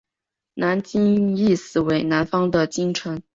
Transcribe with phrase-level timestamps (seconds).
[0.55, 3.21] 南京意思为南方的京城。